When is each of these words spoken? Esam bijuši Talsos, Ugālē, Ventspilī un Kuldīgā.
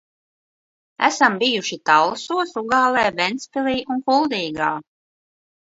Esam 1.07 1.35
bijuši 1.43 1.79
Talsos, 1.91 2.57
Ugālē, 2.63 3.07
Ventspilī 3.21 3.79
un 3.97 4.05
Kuldīgā. 4.11 4.77